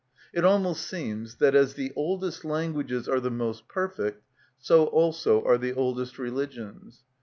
It 0.33 0.43
almost 0.43 0.87
seems 0.87 1.35
that, 1.35 1.53
as 1.53 1.75
the 1.75 1.93
oldest 1.95 2.43
languages 2.43 3.07
are 3.07 3.19
the 3.19 3.29
most 3.29 3.67
perfect, 3.67 4.23
so 4.57 4.87
also 4.87 5.43
are 5.43 5.59
the 5.59 5.73
oldest 5.73 6.17
religions. 6.17 7.03